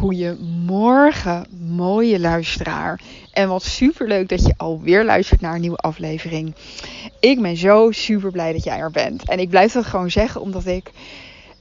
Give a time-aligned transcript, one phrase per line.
[0.00, 3.00] Goedemorgen, mooie luisteraar.
[3.32, 6.54] En wat super leuk dat je alweer luistert naar een nieuwe aflevering.
[7.20, 9.28] Ik ben zo super blij dat jij er bent.
[9.28, 10.90] En ik blijf dat gewoon zeggen omdat ik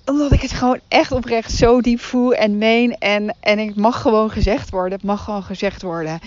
[0.10, 2.98] omdat ik het gewoon echt oprecht zo diep voel en meen.
[2.98, 4.94] En, en het mag gewoon gezegd worden.
[4.94, 6.20] Het mag gewoon gezegd worden.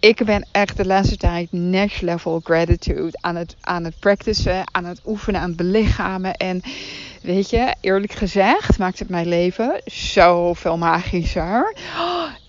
[0.00, 4.84] Ik ben echt de laatste tijd next level gratitude aan het, aan het practicen, aan
[4.84, 6.34] het oefenen, aan het belichamen.
[6.34, 6.62] En
[7.22, 11.74] weet je, eerlijk gezegd maakt het mijn leven zoveel magischer.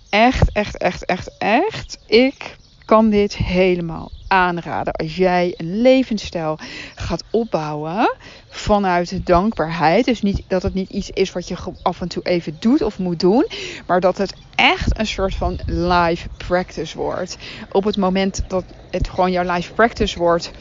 [0.09, 1.97] Echt, echt, echt, echt, echt.
[2.05, 2.57] Ik
[2.89, 4.93] kan dit helemaal aanraden.
[4.93, 6.57] Als jij een levensstijl
[6.95, 8.15] gaat opbouwen
[8.49, 10.05] vanuit dankbaarheid.
[10.05, 12.99] Dus niet dat het niet iets is wat je af en toe even doet of
[12.99, 13.47] moet doen.
[13.87, 17.37] Maar dat het echt een soort van live practice wordt.
[17.71, 20.51] Op het moment dat het gewoon jouw live practice wordt.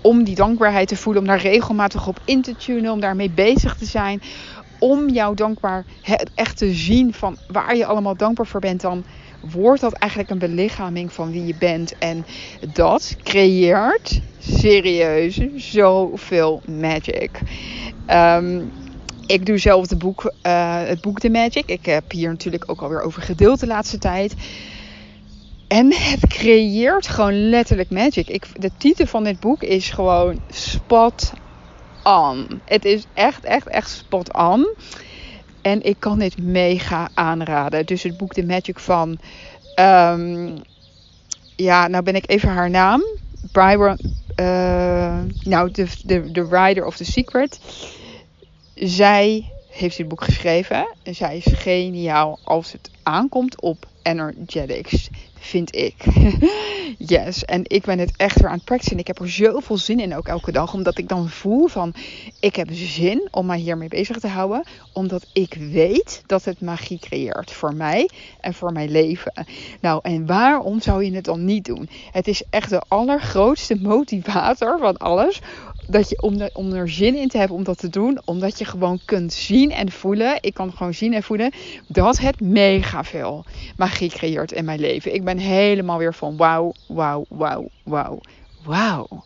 [0.00, 3.76] Om die dankbaarheid te voelen, om daar regelmatig op in te tunen, om daarmee bezig
[3.76, 4.22] te zijn.
[4.82, 5.84] Om jouw dankbaar
[6.34, 9.04] echt te zien van waar je allemaal dankbaar voor bent, dan
[9.52, 11.98] wordt dat eigenlijk een belichaming van wie je bent.
[11.98, 12.24] En
[12.72, 17.40] dat creëert serieus zoveel magic.
[18.10, 18.72] Um,
[19.26, 21.66] ik doe zelf boek, uh, het boek The Magic.
[21.66, 24.34] Ik heb hier natuurlijk ook alweer over gedeeld de laatste tijd.
[25.68, 28.28] En het creëert gewoon letterlijk magic.
[28.28, 31.32] Ik, de titel van dit boek is gewoon spot
[32.02, 32.60] on.
[32.64, 34.68] Het is echt, echt, echt spot on.
[35.62, 37.86] En ik kan dit mega aanraden.
[37.86, 39.18] Dus het boek The Magic van.
[39.80, 40.62] Um,
[41.56, 43.02] ja, nou ben ik even haar naam.
[43.52, 43.98] Byron.
[44.36, 47.60] Uh, nou, de, de, de Rider of the Secret.
[48.74, 50.94] Zij heeft dit boek geschreven.
[51.02, 55.08] En zij is geniaal als het aankomt op energetics
[55.42, 55.94] vind ik.
[57.14, 58.98] yes, en ik ben het echt weer aan het practicen.
[58.98, 60.74] Ik heb er zoveel zin in ook elke dag.
[60.74, 61.94] Omdat ik dan voel van,
[62.40, 64.62] ik heb zin om mij hiermee bezig te houden.
[64.92, 68.08] Omdat ik weet dat het magie creëert voor mij
[68.40, 69.32] en voor mijn leven.
[69.80, 71.88] Nou, en waarom zou je het dan niet doen?
[72.10, 75.40] Het is echt de allergrootste motivator van alles
[75.86, 76.22] dat je
[76.52, 79.70] om, er zin in te hebben om dat te doen, omdat je gewoon kunt zien
[79.70, 80.38] en voelen.
[80.40, 81.52] Ik kan gewoon zien en voelen
[81.86, 83.44] dat het mega veel
[83.76, 85.14] magie creëert in mijn leven.
[85.14, 88.20] Ik ben helemaal weer van wauw, wauw, wauw, wauw,
[88.64, 89.24] wauw.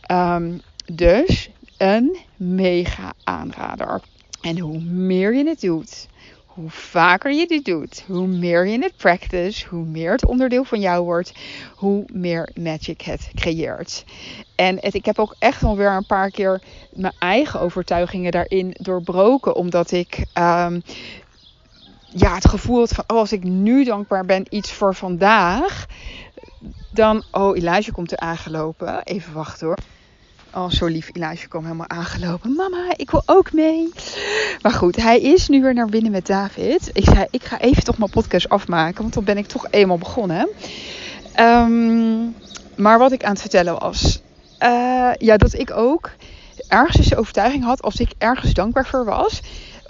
[0.00, 0.58] Ehm,
[0.92, 4.00] dus een mega aanrader.
[4.40, 6.08] En hoe meer je het doet,
[6.54, 10.80] hoe vaker je dit doet, hoe meer je het practice, hoe meer het onderdeel van
[10.80, 11.32] jou wordt,
[11.74, 14.04] hoe meer magic het creëert.
[14.54, 16.62] En ik heb ook echt wel weer een paar keer
[16.92, 20.82] mijn eigen overtuigingen daarin doorbroken, omdat ik um,
[22.12, 25.86] ja, het gevoel had van, oh, als ik nu dankbaar ben iets voor vandaag,
[26.90, 29.02] dan, oh, Elijah komt er aangelopen.
[29.04, 29.78] Even wachten hoor.
[30.54, 31.10] Oh, zo lief.
[31.12, 32.52] Elijah kwam helemaal aangelopen.
[32.52, 33.92] Mama, ik wil ook mee.
[34.62, 36.90] Maar goed, hij is nu weer naar binnen met David.
[36.92, 39.02] Ik zei, ik ga even toch mijn podcast afmaken.
[39.02, 40.48] Want dan ben ik toch eenmaal begonnen.
[41.40, 42.34] Um,
[42.76, 44.20] maar wat ik aan het vertellen was.
[44.62, 46.10] Uh, ja, dat ik ook
[46.68, 47.82] ergens dus de overtuiging had.
[47.82, 49.40] Als ik ergens dankbaar voor was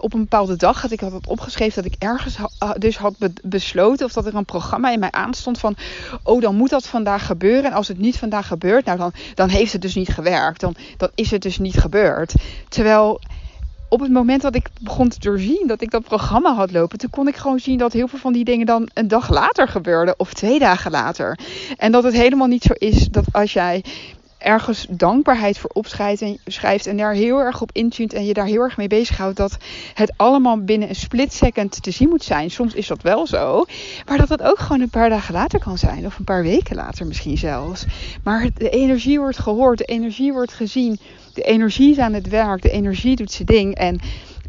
[0.01, 2.37] op een bepaalde dag had ik had het opgeschreven dat ik ergens
[2.79, 5.77] dus had besloten of dat er een programma in mij aanstond van
[6.23, 7.65] oh dan moet dat vandaag gebeuren.
[7.65, 10.61] En als het niet vandaag gebeurt nou dan, dan heeft het dus niet gewerkt.
[10.61, 12.35] Dan, dan is het dus niet gebeurd.
[12.69, 13.21] Terwijl
[13.89, 17.11] op het moment dat ik begon te doorzien dat ik dat programma had lopen, toen
[17.11, 20.15] kon ik gewoon zien dat heel veel van die dingen dan een dag later gebeurden
[20.19, 21.39] of twee dagen later.
[21.77, 23.85] En dat het helemaal niet zo is dat als jij
[24.41, 28.77] ergens dankbaarheid voor opschrijft en, daar heel erg op intunt en je daar heel erg
[28.77, 29.57] mee bezighoudt, dat
[29.95, 32.51] het allemaal binnen een split second te zien moet zijn.
[32.51, 33.65] Soms is dat wel zo,
[34.07, 36.77] maar dat het ook gewoon een paar dagen later kan zijn of een paar weken
[36.77, 37.85] later misschien zelfs.
[38.23, 40.99] Maar de energie wordt gehoord, de energie wordt gezien,
[41.35, 44.01] de energie is aan het werk, de energie doet zijn ding en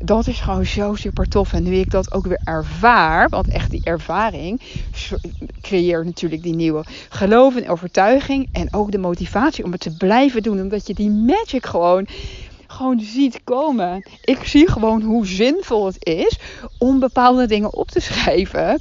[0.04, 1.54] dat is gewoon zo super tof.
[1.54, 4.62] En nu ik dat ook weer ervaar, want echt die ervaring
[5.62, 8.50] creëert natuurlijk die nieuwe geloof en overtuiging.
[8.52, 12.08] En ook de motivatie om het te blijven doen, omdat je die magic gewoon
[12.68, 14.06] gewoon ziet komen.
[14.22, 16.40] Ik zie gewoon hoe zinvol het is
[16.78, 18.80] om bepaalde dingen op te schrijven.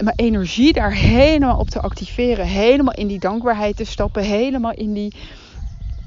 [0.00, 2.46] Mijn energie daar helemaal op te activeren.
[2.46, 4.22] Helemaal in die dankbaarheid te stappen.
[4.22, 5.14] Helemaal in die,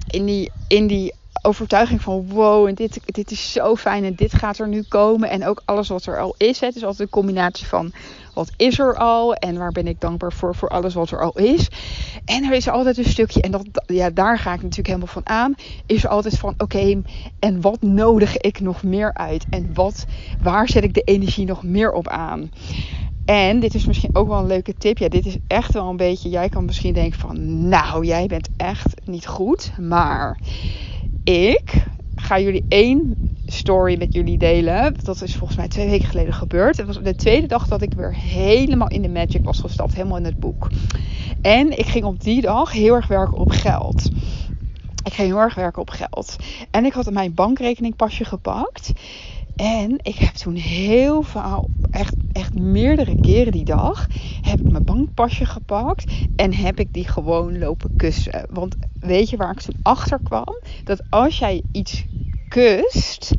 [0.10, 4.34] in die, in die overtuiging van wow, en dit, dit is zo fijn en dit
[4.34, 5.30] gaat er nu komen.
[5.30, 6.60] En ook alles wat er al is.
[6.60, 7.94] Het is altijd een combinatie van
[8.34, 11.38] wat is er al en waar ben ik dankbaar voor, voor alles wat er al
[11.38, 11.68] is.
[12.26, 15.28] En er is altijd een stukje, en dat, ja, daar ga ik natuurlijk helemaal van
[15.28, 15.56] aan,
[15.86, 17.02] is altijd van oké,
[17.40, 19.46] en wat nodig ik nog meer uit?
[19.50, 20.06] En wat,
[20.42, 22.52] waar zet ik de energie nog meer op aan?
[23.26, 24.98] En dit is misschien ook wel een leuke tip.
[24.98, 26.30] Ja, dit is echt wel een beetje.
[26.30, 29.72] Jij kan misschien denken van, nou, jij bent echt niet goed.
[29.80, 30.40] Maar
[31.23, 33.15] ik ga jullie één
[33.45, 34.95] story met jullie delen.
[35.03, 36.77] Dat is volgens mij twee weken geleden gebeurd.
[36.77, 39.94] Het was de tweede dag dat ik weer helemaal in de magic was gestapt.
[39.94, 40.69] Helemaal in het boek.
[41.41, 44.12] En ik ging op die dag heel erg werken op geld.
[45.03, 46.35] Ik ging heel erg werken op geld.
[46.71, 48.91] En ik had mijn bankrekeningpasje gepakt.
[49.56, 54.07] En ik heb toen heel veel, echt, echt meerdere keren die dag,
[54.42, 58.45] heb ik mijn bankpasje gepakt en heb ik die gewoon lopen kussen.
[58.50, 60.62] Want weet je waar ik toen achter kwam?
[60.83, 62.06] Dat als jij iets
[62.48, 63.33] kust,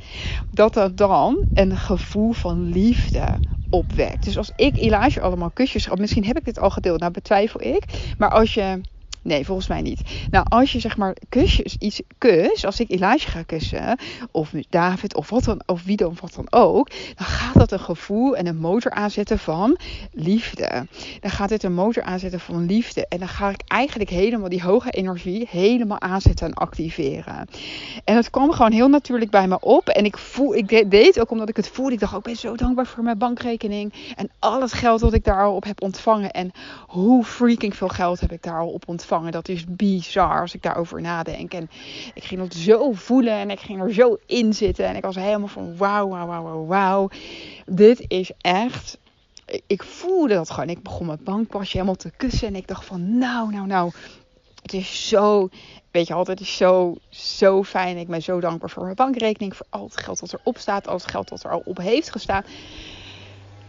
[0.50, 4.25] dat dat dan een gevoel van liefde opwekt.
[4.25, 7.62] Dus als ik Elijah allemaal kusjes gaf, misschien heb ik dit al gedeeld, nou betwijfel
[7.62, 8.15] ik.
[8.19, 8.81] Maar als je
[9.23, 10.01] Nee, volgens mij niet.
[10.31, 13.99] Nou, als je zeg maar kusjes, iets kus, als ik Elijah ga kussen,
[14.31, 17.81] of David, of wat dan, of wie dan, wat dan ook, dan gaat dat een
[17.81, 19.79] gevoel en een motor aanzetten van
[20.13, 20.87] liefde.
[21.21, 23.07] Dan gaat dit een motor aanzetten van liefde.
[23.09, 27.49] En dan ga ik eigenlijk helemaal die hoge energie helemaal aanzetten en activeren.
[28.05, 29.89] En het kwam gewoon heel natuurlijk bij me op.
[29.89, 31.93] En ik voel, ik deed ook omdat ik het voelde.
[31.93, 33.93] Ik dacht, ook ben zo dankbaar voor mijn bankrekening.
[34.17, 36.31] En al het geld dat ik daar al op heb ontvangen.
[36.31, 36.53] En
[36.87, 40.62] hoe freaking veel geld heb ik daar al op ontvangen dat is bizar als ik
[40.62, 41.53] daarover nadenk.
[41.55, 41.70] En
[42.14, 44.87] ik ging dat zo voelen en ik ging er zo in zitten.
[44.87, 47.11] En ik was helemaal van wauw, wauw, wauw, wauw.
[47.67, 48.99] Dit is echt
[49.67, 50.69] ik voelde dat gewoon.
[50.69, 52.49] Ik begon mijn bankpasje helemaal te kussen.
[52.49, 53.93] En ik dacht van nou, nou, nou.
[54.62, 55.49] Het is zo,
[55.91, 57.97] weet je altijd, is zo, zo fijn.
[57.97, 59.56] Ik ben zo dankbaar voor mijn bankrekening.
[59.56, 60.88] Voor al het geld dat erop staat.
[60.88, 62.44] Al het geld dat er al op heeft gestaan.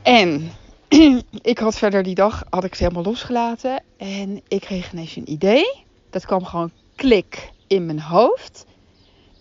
[0.02, 0.52] En
[1.42, 3.84] ik had verder die dag had ik het helemaal losgelaten.
[3.98, 5.84] En ik kreeg ineens een idee.
[6.10, 8.66] Dat kwam gewoon klik in mijn hoofd.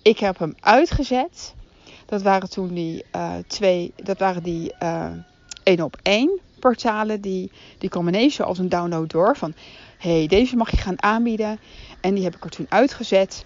[0.02, 1.54] Ik heb hem uitgezet.
[2.06, 5.10] Dat waren toen die uh, twee, dat waren die uh,
[5.62, 7.20] één op één portalen.
[7.20, 9.36] Die, die kwamen ineens als een download door.
[9.36, 9.54] Van
[9.98, 11.60] hey, deze mag je gaan aanbieden.
[12.00, 13.44] En die heb ik er toen uitgezet.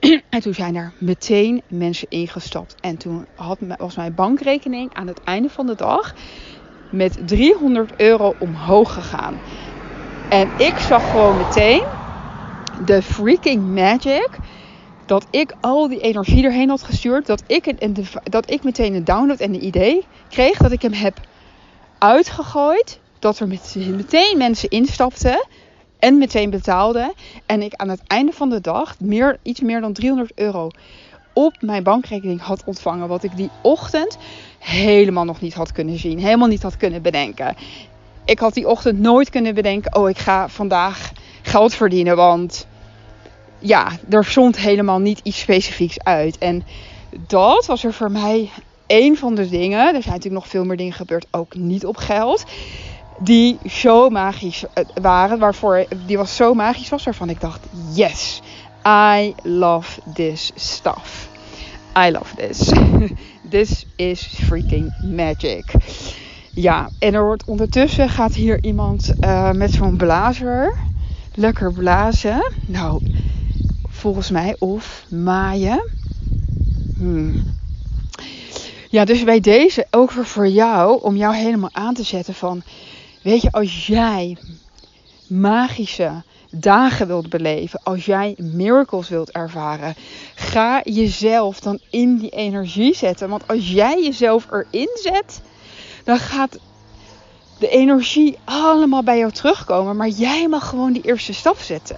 [0.30, 2.74] en toen zijn er meteen mensen ingestapt.
[2.80, 6.14] En toen had, was mijn bankrekening aan het einde van de dag
[6.92, 9.40] met 300 euro omhoog gegaan.
[10.28, 11.84] En ik zag gewoon meteen
[12.84, 14.28] de freaking magic.
[15.06, 17.26] Dat ik al die energie erheen had gestuurd.
[17.26, 17.74] Dat ik,
[18.30, 20.58] dat ik meteen een download en een idee kreeg.
[20.58, 21.20] Dat ik hem heb
[21.98, 23.00] uitgegooid.
[23.18, 25.46] Dat er meteen mensen instapten.
[25.98, 27.12] En meteen betaalden.
[27.46, 30.70] En ik aan het einde van de dag meer, iets meer dan 300 euro
[31.32, 33.08] op mijn bankrekening had ontvangen.
[33.08, 34.18] Wat ik die ochtend
[34.62, 36.18] helemaal nog niet had kunnen zien.
[36.18, 37.56] Helemaal niet had kunnen bedenken.
[38.24, 39.96] Ik had die ochtend nooit kunnen bedenken.
[39.96, 41.12] Oh, ik ga vandaag
[41.42, 42.16] geld verdienen.
[42.16, 42.66] Want
[43.58, 46.38] ja, er stond helemaal niet iets specifieks uit.
[46.38, 46.62] En
[47.26, 48.50] dat was er voor mij
[48.86, 49.78] een van de dingen.
[49.78, 51.26] Er zijn natuurlijk nog veel meer dingen gebeurd.
[51.30, 52.44] Ook niet op geld.
[53.18, 55.38] Die zo magisch eh, waren.
[55.38, 57.04] Waarvoor die was zo magisch was.
[57.04, 57.60] Waarvan ik dacht:
[57.94, 58.40] yes,
[58.86, 61.28] I love this stuff.
[62.06, 62.72] I love this.
[63.52, 65.64] This is freaking magic.
[66.54, 70.78] Ja, en er wordt ondertussen gaat hier iemand uh, met zo'n blazer
[71.34, 72.52] lekker blazen.
[72.66, 73.02] Nou,
[73.88, 75.90] volgens mij of maaien.
[76.96, 77.42] Hmm.
[78.90, 82.62] Ja, dus bij deze ook weer voor jou om jou helemaal aan te zetten van,
[83.22, 84.36] weet je, als jij
[85.26, 86.22] magische
[86.54, 89.94] dagen wilt beleven, als jij miracles wilt ervaren,
[90.34, 93.28] ga jezelf dan in die energie zetten.
[93.28, 95.40] Want als jij jezelf erin zet,
[96.04, 96.58] dan gaat
[97.58, 99.96] de energie allemaal bij jou terugkomen.
[99.96, 101.96] Maar jij mag gewoon die eerste stap zetten.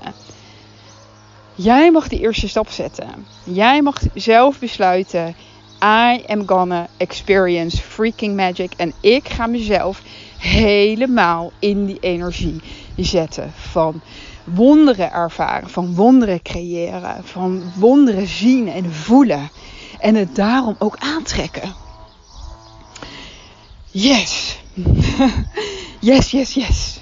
[1.54, 3.26] Jij mag die eerste stap zetten.
[3.44, 5.34] Jij mag zelf besluiten.
[5.82, 8.72] I am gonna experience freaking magic.
[8.76, 10.02] En ik ga mezelf
[10.38, 12.60] helemaal in die energie
[12.96, 14.00] zetten van
[14.44, 19.50] wonderen ervaren, van wonderen creëren, van wonderen zien en voelen.
[19.98, 21.74] En het daarom ook aantrekken.
[23.90, 24.58] Yes.
[26.00, 27.00] yes, yes, yes.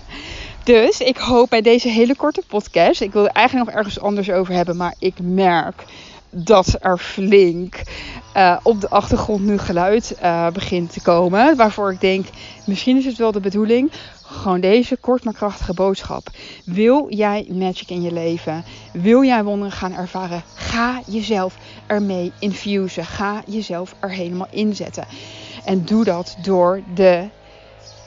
[0.65, 3.01] Dus ik hoop bij deze hele korte podcast.
[3.01, 4.77] Ik wil eigenlijk nog ergens anders over hebben.
[4.77, 5.85] Maar ik merk
[6.35, 7.83] dat er flink
[8.37, 11.57] uh, op de achtergrond nu geluid uh, begint te komen.
[11.57, 12.27] Waarvoor ik denk,
[12.67, 13.93] misschien is het wel de bedoeling
[14.33, 16.31] gewoon deze kort maar krachtige boodschap.
[16.65, 18.65] Wil jij magic in je leven?
[18.93, 20.43] Wil jij wonderen gaan ervaren?
[20.55, 23.05] Ga jezelf ermee infusen.
[23.05, 25.07] Ga jezelf er helemaal inzetten.
[25.65, 27.29] En doe dat door de,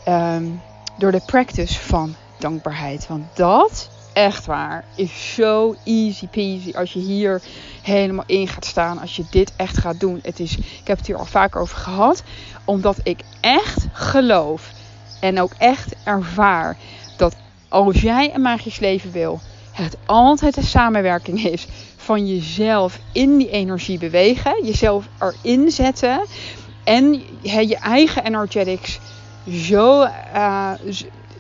[0.08, 0.62] um,
[0.98, 3.08] door de practice van dankbaarheid.
[3.08, 7.42] Want dat, echt waar, is zo easy peasy als je hier
[7.86, 9.00] helemaal in gaat staan.
[9.00, 10.20] Als je dit echt gaat doen.
[10.24, 12.24] Het is, ik heb het hier al vaak over gehad.
[12.66, 14.72] Omdat ik echt geloof
[15.20, 16.78] en ook echt ervaar
[17.18, 17.36] dat
[17.70, 19.40] als jij een magisch leven wil,
[19.72, 26.26] het altijd een samenwerking is van jezelf in die energie bewegen, jezelf erin zetten
[26.84, 29.00] en je eigen energetics
[29.50, 30.72] zo, uh,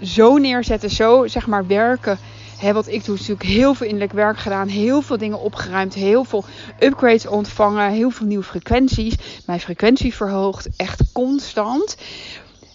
[0.02, 2.18] zo neerzetten, zo zeg maar werken.
[2.62, 6.24] Wat ik doe, is natuurlijk heel veel innerlijk werk gedaan, heel veel dingen opgeruimd, heel
[6.24, 6.45] veel
[6.79, 9.15] upgrades ontvangen, heel veel nieuwe frequenties.
[9.45, 11.97] Mijn frequentie verhoogt echt constant.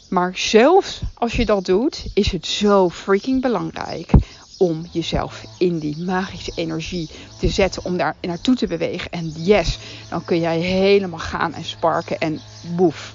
[0.08, 4.10] Maar zelfs als je dat doet, is het zo freaking belangrijk
[4.56, 9.10] om jezelf in die magische energie te zetten, om daar naartoe te bewegen.
[9.10, 13.14] En yes, dan kun jij helemaal gaan en sparken en boef.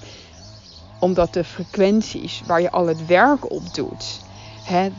[0.99, 4.21] Omdat de frequenties waar je al het werk op doet,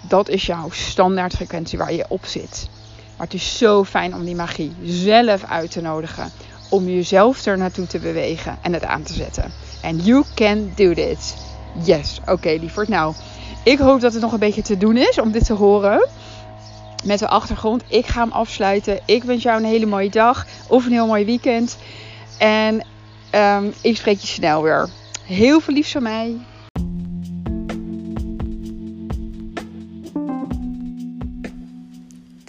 [0.09, 2.69] dat is jouw standaardfrequentie waar je op zit.
[3.17, 6.33] Maar het is zo fijn om die magie zelf uit te nodigen.
[6.71, 9.53] Om jezelf er naartoe te bewegen en het aan te zetten.
[9.83, 11.35] En you can do this.
[11.85, 12.89] Yes, oké okay, lieverd.
[12.89, 13.15] Nou,
[13.63, 16.09] ik hoop dat het nog een beetje te doen is om dit te horen.
[17.05, 17.83] Met de achtergrond.
[17.89, 19.01] Ik ga hem afsluiten.
[19.05, 21.77] Ik wens jou een hele mooie dag of een heel mooi weekend.
[22.39, 22.87] En
[23.33, 24.89] um, ik spreek je snel weer.
[25.23, 26.37] Heel veel liefs van mij.